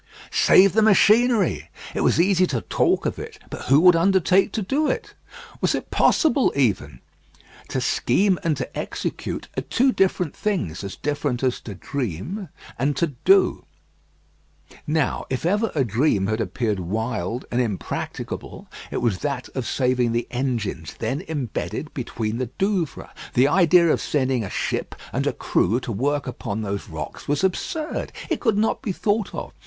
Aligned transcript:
Save 0.31 0.73
the 0.73 0.81
machinery! 0.81 1.69
It 1.93 2.01
was 2.01 2.19
easy 2.19 2.47
to 2.47 2.61
talk 2.61 3.05
of 3.05 3.19
it; 3.19 3.37
but 3.51 3.65
who 3.65 3.79
would 3.81 3.95
undertake 3.95 4.51
to 4.53 4.63
do 4.63 4.87
it? 4.87 5.13
Was 5.61 5.75
it 5.75 5.91
possible, 5.91 6.51
even? 6.55 7.01
To 7.67 7.79
scheme 7.79 8.39
and 8.43 8.57
to 8.57 8.75
execute 8.75 9.47
are 9.55 9.61
two 9.61 9.91
different 9.91 10.35
things; 10.35 10.83
as 10.83 10.95
different 10.95 11.43
as 11.43 11.59
to 11.59 11.75
dream 11.75 12.49
and 12.79 12.97
to 12.97 13.13
do. 13.23 13.65
Now 14.87 15.27
if 15.29 15.45
ever 15.45 15.71
a 15.75 15.83
dream 15.83 16.25
had 16.25 16.41
appeared 16.41 16.79
wild 16.79 17.45
and 17.51 17.61
impracticable, 17.61 18.67
it 18.89 19.03
was 19.03 19.19
that 19.19 19.49
of 19.49 19.67
saving 19.67 20.13
the 20.13 20.25
engines 20.31 20.95
then 20.97 21.21
embedded 21.27 21.93
between 21.93 22.39
the 22.39 22.49
Douvres. 22.57 23.09
The 23.35 23.47
idea 23.47 23.89
of 23.91 24.01
sending 24.01 24.43
a 24.43 24.49
ship 24.49 24.95
and 25.13 25.27
a 25.27 25.31
crew 25.33 25.79
to 25.81 25.91
work 25.91 26.25
upon 26.25 26.63
those 26.63 26.89
rocks 26.89 27.27
was 27.27 27.43
absurd. 27.43 28.11
It 28.31 28.39
could 28.39 28.57
not 28.57 28.81
be 28.81 28.91
thought 28.91 29.35
of. 29.35 29.53